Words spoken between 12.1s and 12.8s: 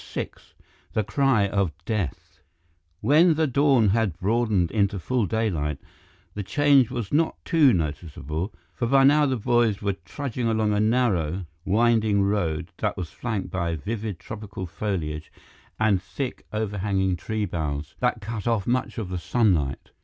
road